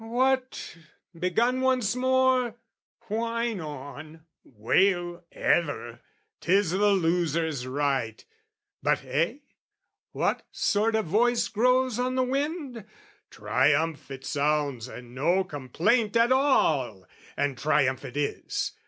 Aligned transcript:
"What, 0.03 0.77
begun 1.13 1.61
once 1.61 1.95
more? 1.95 2.55
"Whine 3.09 3.59
on, 3.61 4.25
wail 4.43 5.23
ever, 5.31 6.01
'tis 6.39 6.71
the 6.71 6.87
loser's 6.93 7.67
right!" 7.67 8.25
But 8.81 9.05
eh, 9.05 9.35
what 10.11 10.47
sort 10.51 10.95
of 10.95 11.05
voice 11.05 11.47
grows 11.49 11.99
on 11.99 12.15
the 12.15 12.23
wind? 12.23 12.83
Triumph 13.29 14.09
it 14.09 14.25
sounds 14.25 14.87
and 14.87 15.13
no 15.13 15.43
complaint 15.43 16.17
at 16.17 16.31
all! 16.31 17.05
And 17.37 17.55
triumph 17.55 18.03
it 18.03 18.17
is! 18.17 18.71